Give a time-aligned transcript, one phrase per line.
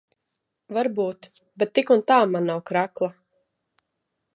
[0.77, 1.29] Varbūt.
[1.65, 3.15] Bet tik un tā man nav krekla.